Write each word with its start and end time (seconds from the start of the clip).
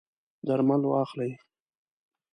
درمل 0.47 0.81
واخلئ 0.87 1.31